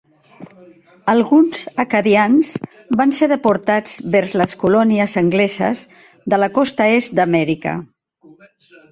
[1.11, 2.47] Alguns acadians
[3.01, 5.83] van ser deportats vers les colònies angleses
[6.35, 7.75] de la costa est d'Amèrica.